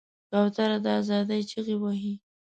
کوتره 0.29 0.77
د 0.85 0.87
آزادۍ 0.99 1.41
چیغې 1.49 1.75
وهي. 1.81 2.13